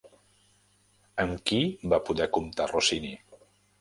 [1.25, 1.61] Amb qui
[1.93, 3.13] va poder comptar Rossini?